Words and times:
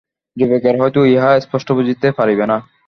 যুবকেরা 0.37 0.79
হয়তো 0.83 0.99
ইহা 1.13 1.31
স্পষ্ট 1.39 1.67
বুঝিতে 1.77 2.07
পারিবে 2.17 2.45
না। 2.47 2.57